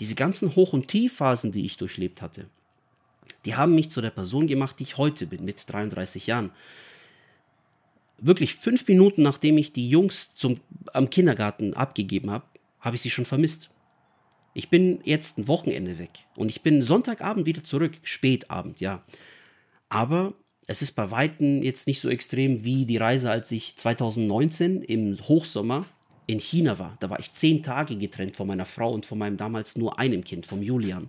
diese 0.00 0.14
ganzen 0.14 0.54
Hoch- 0.54 0.72
und 0.72 0.88
Tiefphasen, 0.88 1.52
die 1.52 1.64
ich 1.64 1.76
durchlebt 1.76 2.22
hatte, 2.22 2.46
die 3.44 3.56
haben 3.56 3.74
mich 3.74 3.90
zu 3.90 4.00
der 4.00 4.10
Person 4.10 4.46
gemacht, 4.46 4.78
die 4.78 4.84
ich 4.84 4.98
heute 4.98 5.26
bin, 5.26 5.44
mit 5.44 5.64
33 5.66 6.26
Jahren. 6.26 6.50
Wirklich 8.18 8.56
fünf 8.56 8.86
Minuten 8.88 9.22
nachdem 9.22 9.58
ich 9.58 9.72
die 9.72 9.88
Jungs 9.88 10.34
zum, 10.34 10.60
am 10.92 11.10
Kindergarten 11.10 11.74
abgegeben 11.74 12.30
habe, 12.30 12.44
habe 12.80 12.96
ich 12.96 13.02
sie 13.02 13.10
schon 13.10 13.24
vermisst. 13.24 13.70
Ich 14.54 14.70
bin 14.70 15.00
jetzt 15.04 15.38
ein 15.38 15.46
Wochenende 15.46 15.98
weg 15.98 16.10
und 16.34 16.48
ich 16.48 16.62
bin 16.62 16.82
Sonntagabend 16.82 17.46
wieder 17.46 17.62
zurück, 17.62 17.92
spätabend, 18.02 18.80
ja. 18.80 19.04
Aber 19.88 20.34
es 20.66 20.82
ist 20.82 20.92
bei 20.92 21.10
Weitem 21.10 21.62
jetzt 21.62 21.86
nicht 21.86 22.00
so 22.00 22.08
extrem 22.08 22.64
wie 22.64 22.84
die 22.84 22.96
Reise, 22.96 23.30
als 23.30 23.52
ich 23.52 23.76
2019 23.76 24.82
im 24.82 25.16
Hochsommer 25.20 25.86
in 26.28 26.38
China 26.38 26.78
war. 26.78 26.96
Da 27.00 27.10
war 27.10 27.18
ich 27.18 27.32
zehn 27.32 27.62
Tage 27.62 27.96
getrennt 27.96 28.36
von 28.36 28.46
meiner 28.46 28.66
Frau 28.66 28.92
und 28.92 29.06
von 29.06 29.18
meinem 29.18 29.38
damals 29.38 29.76
nur 29.76 29.98
einem 29.98 30.22
Kind, 30.22 30.46
vom 30.46 30.62
Julian. 30.62 31.08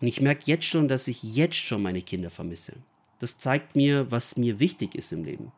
Und 0.00 0.06
ich 0.06 0.20
merke 0.20 0.44
jetzt 0.46 0.64
schon, 0.64 0.88
dass 0.88 1.08
ich 1.08 1.22
jetzt 1.22 1.56
schon 1.56 1.82
meine 1.82 2.00
Kinder 2.00 2.30
vermisse. 2.30 2.74
Das 3.18 3.38
zeigt 3.38 3.74
mir, 3.74 4.10
was 4.10 4.36
mir 4.36 4.60
wichtig 4.60 4.94
ist 4.94 5.12
im 5.12 5.24
Leben. 5.24 5.52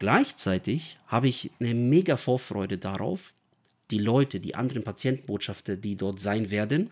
Gleichzeitig 0.00 0.98
habe 1.06 1.28
ich 1.28 1.52
eine 1.60 1.74
mega 1.74 2.16
Vorfreude 2.16 2.76
darauf, 2.76 3.32
die 3.92 3.98
Leute, 3.98 4.40
die 4.40 4.56
anderen 4.56 4.82
Patientenbotschafter, 4.82 5.76
die 5.76 5.96
dort 5.96 6.18
sein 6.18 6.50
werden, 6.50 6.90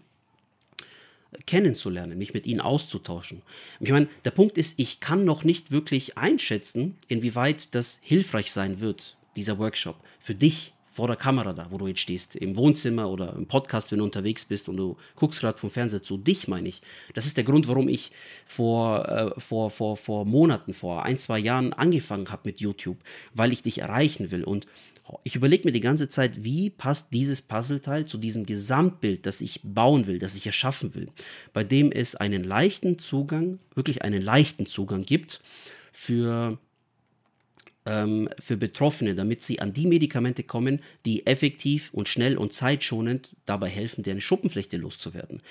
kennenzulernen, 1.47 2.19
mich 2.19 2.35
mit 2.35 2.47
ihnen 2.47 2.61
auszutauschen. 2.61 3.43
Ich 3.81 3.90
meine, 3.90 4.09
der 4.25 4.31
Punkt 4.31 4.59
ist, 4.59 4.79
ich 4.79 5.00
kann 5.00 5.25
noch 5.25 5.43
nicht 5.43 5.73
wirklich 5.73 6.19
einschätzen, 6.19 6.99
inwieweit 7.09 7.75
das 7.75 7.99
hilfreich 8.02 8.52
sein 8.52 8.81
wird, 8.81 9.17
dieser 9.35 9.59
Workshop, 9.59 9.97
für 10.21 10.35
dich 10.35 10.73
vor 11.00 11.07
der 11.07 11.16
Kamera 11.16 11.54
da, 11.54 11.66
wo 11.71 11.78
du 11.78 11.87
jetzt 11.87 12.00
stehst, 12.00 12.37
im 12.37 12.57
Wohnzimmer 12.57 13.09
oder 13.09 13.33
im 13.33 13.47
Podcast, 13.47 13.90
wenn 13.90 14.00
du 14.00 14.04
unterwegs 14.04 14.45
bist 14.45 14.69
und 14.69 14.76
du 14.76 14.99
guckst 15.16 15.40
gerade 15.40 15.57
vom 15.57 15.71
Fernseher 15.71 16.02
zu, 16.02 16.19
dich 16.19 16.47
meine 16.47 16.69
ich. 16.69 16.83
Das 17.14 17.25
ist 17.25 17.38
der 17.38 17.45
Grund, 17.45 17.69
warum 17.69 17.88
ich 17.88 18.12
vor, 18.45 19.09
äh, 19.09 19.40
vor, 19.40 19.71
vor, 19.71 19.97
vor 19.97 20.26
Monaten, 20.26 20.75
vor 20.75 21.07
ein, 21.07 21.16
zwei 21.16 21.38
Jahren 21.38 21.73
angefangen 21.73 22.30
habe 22.30 22.42
mit 22.45 22.61
YouTube, 22.61 22.99
weil 23.33 23.50
ich 23.50 23.62
dich 23.62 23.78
erreichen 23.78 24.30
will 24.30 24.45
und 24.45 24.66
ich 25.25 25.37
überlege 25.37 25.66
mir 25.66 25.73
die 25.73 25.80
ganze 25.80 26.11
Zeit, 26.11 26.45
wie 26.45 26.69
passt 26.69 27.14
dieses 27.14 27.40
Puzzleteil 27.40 28.04
zu 28.04 28.19
diesem 28.19 28.45
Gesamtbild, 28.45 29.25
das 29.25 29.40
ich 29.40 29.62
bauen 29.64 30.07
will, 30.07 30.19
das 30.19 30.37
ich 30.37 30.45
erschaffen 30.45 30.95
will, 30.95 31.09
bei 31.54 31.64
dem 31.64 31.90
es 31.90 32.14
einen 32.14 32.45
leichten 32.45 32.99
Zugang, 32.99 33.59
wirklich 33.75 34.02
einen 34.02 34.21
leichten 34.21 34.66
Zugang 34.66 35.07
gibt 35.07 35.40
für, 35.92 36.59
ähm, 37.87 38.28
für 38.38 38.56
Betroffene, 38.56 39.14
damit 39.14 39.42
sie 39.42 39.60
an 39.60 39.72
die 39.72 39.87
Medikamente 39.87 40.42
kommen, 40.42 40.80
die 41.04 41.26
effektiv 41.26 41.90
und 41.92 42.08
schnell 42.08 42.37
und 42.37 42.52
zeitschonend 42.52 43.37
dabei 43.46 43.68
helfen, 43.68 44.02
deren 44.02 44.20
Schuppenflechte 44.20 44.76
loszuwerden. 44.76 45.42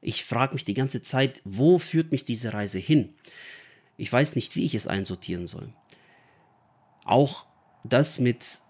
Ich 0.00 0.24
frage 0.24 0.54
mich 0.54 0.64
die 0.64 0.74
ganze 0.74 1.02
Zeit, 1.02 1.42
wo 1.44 1.78
führt 1.78 2.12
mich 2.12 2.24
diese 2.24 2.52
Reise 2.52 2.78
hin? 2.78 3.14
Ich 3.96 4.12
weiß 4.12 4.36
nicht, 4.36 4.54
wie 4.54 4.64
ich 4.64 4.74
es 4.74 4.86
einsortieren 4.86 5.46
soll. 5.46 5.72
Auch 7.04 7.46
das 7.84 8.20
mit 8.20 8.62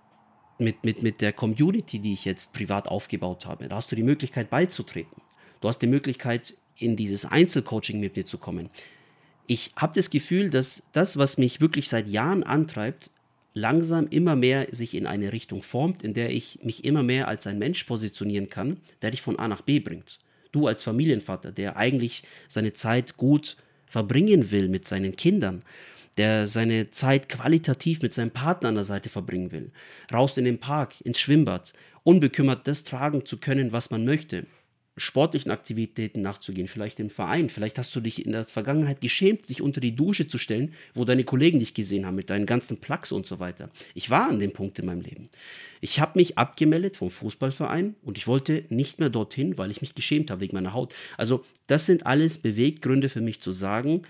mit, 0.58 0.84
mit, 0.84 1.02
mit 1.02 1.20
der 1.20 1.32
Community, 1.32 2.00
die 2.00 2.12
ich 2.12 2.25
jetzt 2.25 2.52
privat 2.52 2.88
aufgebaut 2.88 3.46
habe. 3.46 3.68
Da 3.68 3.76
hast 3.76 3.92
du 3.92 3.96
die 3.96 4.02
Möglichkeit 4.02 4.50
beizutreten. 4.50 5.22
Du 5.60 5.68
hast 5.68 5.78
die 5.78 5.87
Möglichkeit, 5.87 6.54
in 6.76 6.96
dieses 6.96 7.25
Einzelcoaching 7.25 7.98
mit 8.00 8.16
mir 8.16 8.25
zu 8.25 8.38
kommen. 8.38 8.70
Ich 9.50 9.71
habe 9.76 9.95
das 9.95 10.11
Gefühl, 10.11 10.50
dass 10.50 10.83
das, 10.93 11.17
was 11.17 11.38
mich 11.38 11.62
wirklich 11.62 11.88
seit 11.88 12.07
Jahren 12.07 12.45
antreibt, 12.45 13.11
langsam 13.55 14.07
immer 14.09 14.37
mehr 14.37 14.69
sich 14.73 14.95
in 14.95 15.07
eine 15.07 15.33
Richtung 15.33 15.62
formt, 15.62 16.02
in 16.02 16.12
der 16.12 16.31
ich 16.31 16.61
mich 16.62 16.85
immer 16.85 17.02
mehr 17.02 17.28
als 17.28 17.47
ein 17.47 17.59
Mensch 17.59 17.85
positionieren 17.85 18.50
kann, 18.50 18.76
der 19.00 19.11
dich 19.11 19.23
von 19.23 19.38
A 19.38 19.49
nach 19.49 19.62
B 19.62 19.81
bringt. 19.81 20.19
Du 20.52 20.67
als 20.67 20.83
Familienvater, 20.83 21.50
der 21.50 21.78
eigentlich 21.78 22.25
seine 22.47 22.75
Zeit 22.75 23.17
gut 23.17 23.57
verbringen 23.87 24.50
will 24.50 24.69
mit 24.69 24.87
seinen 24.87 25.17
Kindern, 25.17 25.62
der 26.19 26.47
seine 26.47 26.90
Zeit 26.90 27.31
qualitativ 27.31 28.02
mit 28.02 28.12
seinem 28.12 28.33
Partner 28.33 28.69
an 28.69 28.75
der 28.75 28.85
Seite 28.85 29.09
verbringen 29.09 29.50
will, 29.50 29.71
raus 30.12 30.37
in 30.37 30.45
den 30.45 30.59
Park, 30.59 30.95
ins 31.05 31.21
Schwimmbad, 31.21 31.73
unbekümmert 32.05 32.69
das 32.69 32.85
tragen 32.85 33.25
zu 33.25 33.38
können, 33.38 33.73
was 33.73 33.90
man 33.90 34.05
möchte, 34.05 34.45
sportlichen 34.99 35.50
Aktivitäten 35.50 36.23
nachzugehen, 36.23 36.69
vielleicht 36.69 37.00
im 37.00 37.11
Verein. 37.11 37.49
Vielleicht 37.49 37.78
hast 37.78 37.95
du 37.95 38.00
dich 38.00 38.25
in 38.25 38.33
der 38.33 38.45
Vergangenheit 38.45 39.00
geschämt, 39.00 39.49
dich 39.49 39.62
unter 39.62 39.81
die 39.81 39.97
Dusche 39.97 40.28
zu 40.28 40.38
stellen, 40.38 40.75
wo 40.95 41.05
deine 41.05 41.25
Kollegen 41.25 41.61
dich 41.61 41.75
gesehen 41.75 42.05
haben 42.05 42.17
mit 42.17 42.31
deinen 42.31 42.47
ganzen 42.47 42.78
Plaques 42.78 43.12
und 43.12 43.26
so 43.26 43.38
weiter. 43.38 43.71
Ich 43.95 44.11
war 44.11 44.28
an 44.28 44.38
dem 44.38 44.52
Punkt 44.52 44.78
in 44.78 44.87
meinem 44.87 45.00
Leben. 45.00 45.31
Ich 45.81 46.00
habe 46.00 46.19
mich 46.19 46.37
abgemeldet 46.37 46.97
vom 46.97 47.11
Fußballverein 47.11 47.95
und 48.02 48.19
ich 48.19 48.26
wollte 48.26 48.64
nicht 48.69 48.99
mehr 48.99 49.11
dorthin, 49.11 49.57
weil 49.59 49.71
ich 49.71 49.81
mich 49.81 49.95
geschämt 49.95 50.31
habe 50.31 50.40
wegen 50.40 50.57
meiner 50.57 50.75
Haut. 50.75 50.95
Also 51.17 51.45
das 51.67 51.87
sind 51.87 52.07
alles 52.07 52.38
Beweggründe 52.38 53.09
für 53.09 53.21
mich 53.21 53.40
zu 53.40 53.52
sagen, 53.52 54.02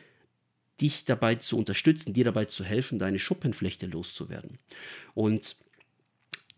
dich 0.81 1.05
dabei 1.05 1.35
zu 1.35 1.59
unterstützen, 1.59 2.15
dir 2.15 2.25
dabei 2.25 2.45
zu 2.47 2.65
helfen, 2.65 2.99
deine 2.99 3.19
Schuppenflechte 3.19 3.87
loszuwerden. 3.87 4.59
Und 5.15 5.57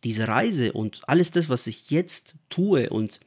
diese 0.05 0.29
Reise 0.29 0.73
und 0.73 1.01
alles 1.09 1.31
das, 1.31 1.49
was 1.49 1.67
ich 1.67 1.91
jetzt 1.91 2.35
tue 2.49 2.91
und 2.91 3.21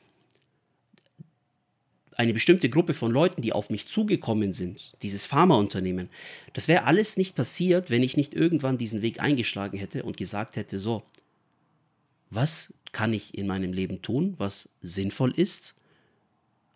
eine 2.17 2.33
bestimmte 2.33 2.69
Gruppe 2.69 2.93
von 2.93 3.11
Leuten, 3.11 3.41
die 3.41 3.53
auf 3.53 3.69
mich 3.69 3.87
zugekommen 3.87 4.51
sind, 4.51 4.93
dieses 5.01 5.25
Pharmaunternehmen, 5.25 6.09
das 6.53 6.67
wäre 6.67 6.83
alles 6.83 7.17
nicht 7.17 7.35
passiert, 7.35 7.89
wenn 7.89 8.03
ich 8.03 8.17
nicht 8.17 8.33
irgendwann 8.33 8.77
diesen 8.77 9.01
Weg 9.01 9.19
eingeschlagen 9.21 9.77
hätte 9.77 10.03
und 10.03 10.17
gesagt 10.17 10.55
hätte, 10.55 10.79
so, 10.79 11.03
was 12.29 12.73
kann 12.91 13.13
ich 13.13 13.37
in 13.37 13.47
meinem 13.47 13.73
Leben 13.73 14.01
tun, 14.01 14.35
was 14.37 14.69
sinnvoll 14.81 15.31
ist 15.31 15.75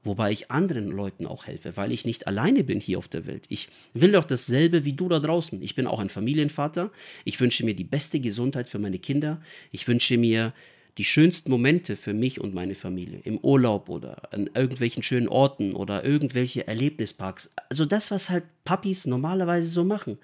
wobei 0.08 0.32
ich 0.32 0.50
anderen 0.50 0.88
Leuten 0.88 1.28
auch 1.28 1.46
helfe, 1.46 1.78
weil 1.78 1.92
ich 1.92 2.06
nicht 2.06 2.26
alleine 2.26 2.64
bin 2.64 2.80
hier 2.80 2.98
auf 2.98 3.08
der 3.08 3.28
Welt. 3.28 3.46
Ich 3.50 3.70
will 3.94 4.14
doch 4.14 4.24
dasselbe 4.24 4.86
wie 4.86 4.94
du 4.94 5.08
da 5.08 5.20
draußen. 5.20 5.62
Ich 5.62 5.76
bin 5.76 5.86
auch 5.86 6.00
ein 6.00 6.10
Familienvater. 6.10 6.92
Ich 7.26 7.40
wünsche 7.40 7.64
mir 7.64 7.76
die 7.76 7.84
beste 7.84 8.20
Gesundheit 8.20 8.70
für 8.70 8.80
meine 8.80 8.98
Kinder. 8.98 9.42
Ich 9.72 9.88
wünsche 9.88 10.18
mir 10.18 10.54
die 10.98 11.04
schönsten 11.04 11.52
Momente 11.52 11.96
für 11.96 12.14
mich 12.14 12.42
und 12.42 12.54
meine 12.54 12.76
Familie 12.76 13.20
im 13.24 13.38
Urlaub 13.38 13.90
oder 13.90 14.34
an 14.34 14.50
irgendwelchen 14.54 15.04
schönen 15.04 15.28
Orten 15.28 15.74
oder 15.74 16.04
irgendwelche 16.04 16.68
Erlebnisparks. 16.68 17.54
Also 17.70 17.86
das, 17.86 18.10
was 18.10 18.30
halt 18.30 18.44
Papis 18.64 19.06
normalerweise 19.06 19.68
so 19.68 19.84
machen. 19.84 20.18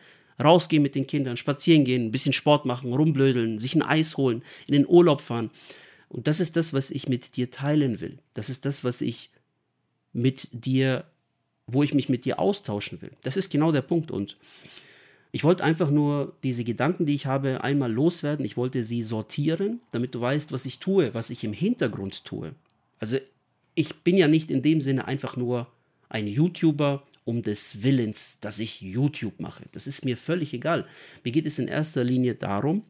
Rausgehen 0.44 0.82
mit 0.82 0.96
den 0.96 1.06
Kindern, 1.06 1.38
spazieren 1.38 1.86
gehen, 1.86 2.06
ein 2.06 2.12
bisschen 2.12 2.34
Sport 2.34 2.66
machen, 2.66 2.92
rumblödeln, 2.92 3.60
sich 3.60 3.76
ein 3.76 3.84
Eis 3.84 4.18
holen, 4.18 4.44
in 4.66 4.74
den 4.74 4.88
Urlaub 4.88 5.22
fahren. 5.22 5.52
Und 6.10 6.28
das 6.28 6.40
ist 6.40 6.56
das, 6.56 6.74
was 6.74 6.90
ich 6.90 7.08
mit 7.08 7.38
dir 7.38 7.52
teilen 7.52 8.02
will. 8.02 8.18
Das 8.34 8.50
ist 8.50 8.66
das, 8.66 8.84
was 8.84 9.02
ich 9.02 9.30
mit 10.12 10.50
dir, 10.52 11.06
wo 11.68 11.84
ich 11.84 11.94
mich 11.94 12.10
mit 12.10 12.26
dir 12.26 12.40
austauschen 12.40 13.02
will. 13.02 13.12
Das 13.22 13.38
ist 13.38 13.52
genau 13.52 13.72
der 13.72 13.82
Punkt. 13.84 14.10
Und 14.10 14.38
ich 15.36 15.44
wollte 15.44 15.64
einfach 15.64 15.90
nur 15.90 16.38
diese 16.44 16.64
Gedanken, 16.64 17.08
die 17.08 17.16
ich 17.16 17.26
habe, 17.26 17.64
einmal 17.64 17.92
loswerden. 17.92 18.46
Ich 18.46 18.56
wollte 18.56 18.84
sie 18.84 19.02
sortieren, 19.02 19.82
damit 19.92 20.14
du 20.14 20.22
weißt, 20.22 20.52
was 20.52 20.68
ich 20.68 20.78
tue, 20.78 21.16
was 21.16 21.32
ich 21.32 21.44
im 21.44 21.54
Hintergrund 21.54 22.24
tue. 22.24 22.54
Also 23.00 23.18
ich 23.74 23.96
bin 24.04 24.16
ja 24.16 24.28
nicht 24.28 24.52
in 24.52 24.62
dem 24.62 24.80
Sinne 24.80 25.08
einfach 25.08 25.36
nur 25.36 25.68
ein 26.08 26.28
YouTuber 26.28 27.02
um 27.26 27.42
des 27.42 27.82
Willens, 27.82 28.42
dass 28.42 28.60
ich 28.60 28.82
YouTube 28.82 29.40
mache. 29.40 29.64
Das 29.72 29.88
ist 29.88 30.06
mir 30.06 30.18
völlig 30.18 30.54
egal. 30.54 30.86
Mir 31.24 31.32
geht 31.32 31.48
es 31.48 31.58
in 31.58 31.68
erster 31.68 32.04
Linie 32.04 32.36
darum, 32.36 32.84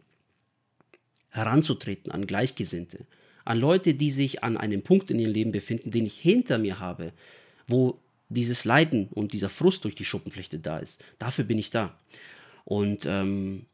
heranzutreten 1.30 2.12
an 2.12 2.28
Gleichgesinnte, 2.28 3.06
an 3.46 3.58
Leute, 3.58 3.94
die 3.94 4.12
sich 4.12 4.44
an 4.44 4.58
einem 4.58 4.82
Punkt 4.82 5.12
in 5.12 5.20
ihrem 5.20 5.32
Leben 5.32 5.52
befinden, 5.54 5.92
den 5.92 6.06
ich 6.06 6.20
hinter 6.20 6.58
mir 6.58 6.82
habe, 6.82 7.14
wo 7.70 8.00
dieses 8.34 8.66
Leiden 8.66 9.08
und 9.12 9.34
dieser 9.34 9.50
Frust 9.50 9.84
durch 9.84 9.96
die 9.96 10.06
Schuppenflechte 10.06 10.60
da 10.60 10.80
ist. 10.80 11.04
Dafür 11.20 11.46
bin 11.46 11.60
ich 11.60 11.70
da. 11.70 11.98
Und 12.66 13.06
ähm, 13.06 13.66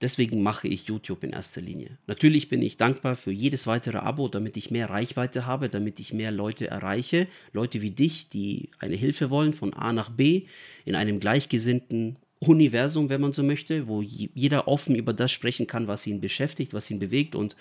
deswegen 0.00 0.42
mache 0.42 0.68
ich 0.68 0.84
YouTube 0.84 1.24
in 1.24 1.30
erster 1.30 1.60
Linie. 1.60 1.98
Natürlich 2.06 2.48
bin 2.48 2.62
ich 2.62 2.76
dankbar 2.76 3.16
für 3.16 3.32
jedes 3.32 3.66
weitere 3.66 3.98
Abo, 3.98 4.28
damit 4.28 4.56
ich 4.56 4.70
mehr 4.70 4.90
Reichweite 4.90 5.46
habe, 5.46 5.68
damit 5.68 6.00
ich 6.00 6.12
mehr 6.12 6.30
Leute 6.30 6.68
erreiche. 6.68 7.26
Leute 7.52 7.82
wie 7.82 7.90
dich, 7.90 8.28
die 8.28 8.70
eine 8.78 8.96
Hilfe 8.96 9.30
wollen 9.30 9.52
von 9.52 9.74
A 9.74 9.92
nach 9.92 10.10
B 10.10 10.46
in 10.84 10.94
einem 10.94 11.20
gleichgesinnten 11.20 12.16
Universum, 12.38 13.08
wenn 13.08 13.20
man 13.20 13.32
so 13.32 13.42
möchte, 13.42 13.88
wo 13.88 14.02
jeder 14.02 14.68
offen 14.68 14.94
über 14.94 15.14
das 15.14 15.32
sprechen 15.32 15.66
kann, 15.66 15.88
was 15.88 16.06
ihn 16.06 16.20
beschäftigt, 16.20 16.74
was 16.74 16.90
ihn 16.90 16.98
bewegt. 16.98 17.34
Und 17.34 17.56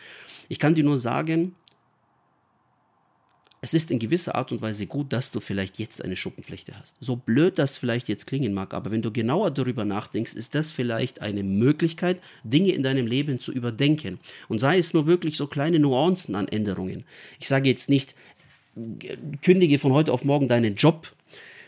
ich 0.50 0.60
kann 0.60 0.76
dir 0.76 0.84
nur 0.84 0.98
sagen, 0.98 1.56
es 3.66 3.74
ist 3.74 3.90
in 3.90 3.98
gewisser 3.98 4.36
Art 4.36 4.52
und 4.52 4.62
Weise 4.62 4.86
gut, 4.86 5.12
dass 5.12 5.32
du 5.32 5.40
vielleicht 5.40 5.80
jetzt 5.80 6.06
eine 6.06 6.16
Schuppenflechte 6.16 6.80
hast. 6.80 6.98
So 7.00 7.16
blöd 7.16 7.58
das 7.58 7.78
vielleicht 7.78 8.08
jetzt 8.08 8.28
klingen 8.28 8.54
mag, 8.54 8.76
aber 8.76 8.92
wenn 8.92 9.02
du 9.02 9.12
genauer 9.12 9.50
darüber 9.50 9.86
nachdenkst, 9.86 10.36
ist 10.36 10.54
das 10.54 10.72
vielleicht 10.72 11.24
eine 11.24 11.42
Möglichkeit, 11.42 12.22
Dinge 12.44 12.74
in 12.74 12.84
deinem 12.84 13.08
Leben 13.08 13.40
zu 13.40 13.52
überdenken. 13.52 14.20
Und 14.50 14.60
sei 14.60 14.78
es 14.78 14.94
nur 14.94 15.08
wirklich 15.08 15.36
so 15.36 15.48
kleine 15.48 15.80
Nuancen 15.80 16.36
an 16.36 16.48
Änderungen. 16.48 17.06
Ich 17.40 17.48
sage 17.48 17.68
jetzt 17.68 17.90
nicht, 17.90 18.14
kündige 19.42 19.80
von 19.80 19.94
heute 19.94 20.14
auf 20.14 20.24
morgen 20.24 20.48
deinen 20.48 20.76
Job 20.76 21.12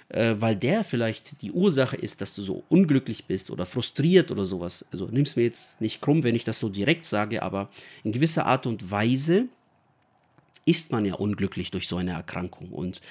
äh, 0.09 0.35
weil 0.37 0.55
der 0.55 0.83
vielleicht 0.83 1.41
die 1.41 1.51
Ursache 1.51 1.97
ist, 1.97 2.21
dass 2.21 2.35
du 2.35 2.43
so 2.43 2.63
unglücklich 2.69 3.25
bist 3.25 3.49
oder 3.49 3.65
frustriert 3.65 4.29
oder 4.29 4.45
sowas. 4.45 4.85
Also 4.91 5.09
nimm 5.11 5.23
es 5.23 5.35
mir 5.35 5.43
jetzt 5.43 5.81
nicht 5.81 5.99
krumm, 5.99 6.23
wenn 6.23 6.35
ich 6.35 6.43
das 6.43 6.59
so 6.59 6.69
direkt 6.69 7.05
sage, 7.05 7.41
aber 7.41 7.69
in 8.03 8.11
gewisser 8.11 8.45
Art 8.45 8.67
und 8.67 8.91
Weise 8.91 9.47
ist 10.67 10.91
man 10.91 11.05
ja 11.05 11.15
unglücklich 11.15 11.71
durch 11.71 11.87
so 11.87 11.97
eine 11.97 12.11
Erkrankung. 12.11 12.69
Und 12.69 13.01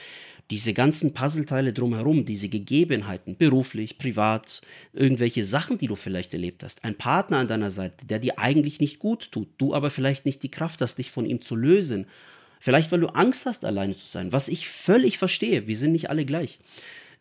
diese 0.51 0.75
ganzen 0.75 1.13
Puzzleteile 1.13 1.73
drumherum, 1.73 2.25
diese 2.25 2.49
Gegebenheiten, 2.49 3.37
beruflich, 3.37 3.99
privat, 3.99 4.61
irgendwelche 4.93 5.45
Sachen, 5.45 5.79
die 5.79 5.89
du 5.89 5.97
vielleicht 5.97 6.33
erlebt 6.33 6.63
hast, 6.63 6.85
ein 6.85 6.97
Partner 6.97 7.39
an 7.39 7.49
deiner 7.49 7.71
Seite, 7.71 8.07
der 8.07 8.21
dir 8.21 8.39
eigentlich 8.39 8.81
nicht 8.81 9.01
gut 9.01 9.33
tut, 9.33 9.49
du 9.59 9.75
aber 9.75 9.91
vielleicht 9.91 10.25
nicht 10.25 10.43
die 10.45 10.51
Kraft 10.51 10.81
hast, 10.81 10.97
dich 10.97 11.11
von 11.11 11.27
ihm 11.27 11.43
zu 11.43 11.57
lösen 11.57 12.07
Vielleicht, 12.59 12.91
weil 12.91 13.01
du 13.01 13.09
Angst 13.09 13.47
hast, 13.47 13.65
alleine 13.65 13.97
zu 13.97 14.07
sein, 14.07 14.33
was 14.33 14.49
ich 14.49 14.69
völlig 14.69 15.19
verstehe. 15.19 15.67
Wir 15.67 15.77
sind 15.77 15.93
nicht 15.93 16.11
alle 16.11 16.25
gleich. 16.25 16.59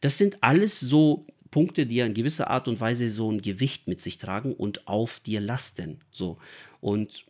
Das 0.01 0.18
sind 0.18 0.38
alles 0.42 0.80
so 0.80 1.25
Punkte, 1.51 1.86
die 1.86 1.98
ja 1.98 2.06
in 2.06 2.13
gewisser 2.13 2.50
Art 2.50 2.68
und 2.68 2.80
Weise 2.80 3.10
so 3.10 3.32
ein 3.32 3.42
Gewicht 3.42 3.88
mit 3.88 4.01
sich 4.01 4.18
tragen 4.18 4.54
und 4.54 4.88
auf 4.88 5.20
dir 5.20 5.42
lasten. 5.42 6.00
So. 6.12 6.38
Und 6.82 7.25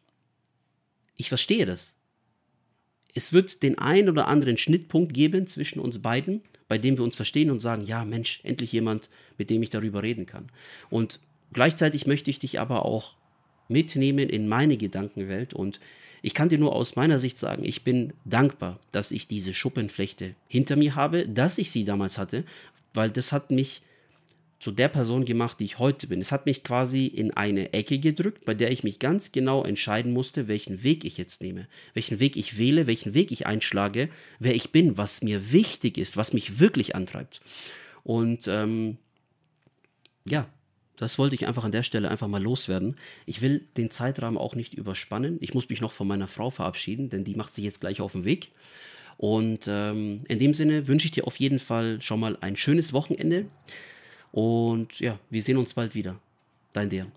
ich 1.15 1.29
verstehe 1.29 1.65
das. 1.65 1.97
Es 3.15 3.33
wird 3.33 3.63
den 3.63 3.79
einen 3.79 4.09
oder 4.09 4.27
anderen 4.27 4.57
Schnittpunkt 4.57 5.13
geben 5.13 5.47
zwischen 5.47 5.79
uns 5.79 5.99
beiden, 5.99 6.41
bei 6.67 6.77
dem 6.77 6.97
wir 6.97 7.03
uns 7.03 7.15
verstehen 7.15 7.49
und 7.49 7.61
sagen, 7.61 7.83
ja 7.83 8.05
Mensch, 8.05 8.41
endlich 8.43 8.71
jemand, 8.71 9.09
mit 9.37 9.49
dem 9.49 9.63
ich 9.63 9.71
darüber 9.71 10.03
reden 10.03 10.27
kann. 10.27 10.51
Und 10.89 11.19
gleichzeitig 11.53 12.05
möchte 12.05 12.29
ich 12.29 12.39
dich 12.39 12.59
aber 12.59 12.85
auch 12.85 13.15
mitnehmen 13.69 14.29
in 14.29 14.47
meine 14.47 14.77
Gedankenwelt 14.77 15.53
und 15.53 15.79
ich 16.21 16.33
kann 16.33 16.49
dir 16.49 16.57
nur 16.57 16.75
aus 16.75 16.95
meiner 16.95 17.19
Sicht 17.19 17.37
sagen, 17.37 17.63
ich 17.63 17.83
bin 17.83 18.13
dankbar, 18.25 18.79
dass 18.91 19.11
ich 19.11 19.27
diese 19.27 19.53
Schuppenflechte 19.53 20.35
hinter 20.47 20.75
mir 20.75 20.95
habe, 20.95 21.27
dass 21.27 21.57
ich 21.57 21.71
sie 21.71 21.83
damals 21.83 22.17
hatte, 22.17 22.43
weil 22.93 23.11
das 23.11 23.31
hat 23.31 23.51
mich 23.51 23.81
zu 24.59 24.71
der 24.71 24.87
Person 24.87 25.25
gemacht, 25.25 25.59
die 25.59 25.65
ich 25.65 25.79
heute 25.79 26.07
bin. 26.07 26.21
Es 26.21 26.31
hat 26.31 26.45
mich 26.45 26.63
quasi 26.63 27.05
in 27.07 27.31
eine 27.31 27.73
Ecke 27.73 27.99
gedrückt, 27.99 28.45
bei 28.45 28.53
der 28.53 28.71
ich 28.71 28.83
mich 28.83 28.99
ganz 28.99 29.31
genau 29.31 29.63
entscheiden 29.63 30.13
musste, 30.13 30.47
welchen 30.47 30.83
Weg 30.83 31.03
ich 31.03 31.17
jetzt 31.17 31.41
nehme, 31.41 31.67
welchen 31.93 32.19
Weg 32.19 32.37
ich 32.37 32.57
wähle, 32.57 32.87
welchen 32.87 33.13
Weg 33.13 33.31
ich 33.31 33.45
einschlage, 33.45 34.09
wer 34.39 34.55
ich 34.55 34.71
bin, 34.71 34.97
was 34.97 35.21
mir 35.21 35.51
wichtig 35.51 35.97
ist, 35.97 36.17
was 36.17 36.33
mich 36.33 36.59
wirklich 36.59 36.95
antreibt. 36.95 37.41
Und 38.03 38.47
ähm, 38.47 38.97
ja, 40.27 40.47
das 40.97 41.17
wollte 41.17 41.35
ich 41.35 41.45
einfach 41.47 41.65
an 41.65 41.71
der 41.71 41.83
Stelle 41.83 42.09
einfach 42.09 42.27
mal 42.27 42.41
loswerden. 42.41 42.95
Ich 43.25 43.41
will 43.41 43.67
den 43.77 43.91
Zeitrahmen 43.91 44.37
auch 44.37 44.55
nicht 44.55 44.73
überspannen. 44.73 45.37
Ich 45.41 45.53
muss 45.53 45.69
mich 45.69 45.81
noch 45.81 45.91
von 45.91 46.07
meiner 46.07 46.27
Frau 46.27 46.49
verabschieden, 46.49 47.09
denn 47.09 47.23
die 47.23 47.35
macht 47.35 47.53
sich 47.53 47.65
jetzt 47.65 47.81
gleich 47.81 47.99
auf 47.99 48.13
den 48.13 48.23
Weg. 48.23 48.49
Und 49.17 49.65
ähm, 49.67 50.21
in 50.27 50.39
dem 50.39 50.53
Sinne 50.53 50.87
wünsche 50.87 51.05
ich 51.05 51.11
dir 51.11 51.27
auf 51.27 51.37
jeden 51.37 51.59
Fall 51.59 52.01
schon 52.01 52.19
mal 52.19 52.37
ein 52.41 52.57
schönes 52.57 52.93
Wochenende. 52.93 53.45
Und 54.35 54.99
ja, 54.99 55.17
wir 55.29 55.41
sehen 55.41 55.55
uns 55.55 55.73
bald 55.73 55.95
wieder. 55.95 56.17
Dein 56.73 56.89
Dejan. 56.89 57.09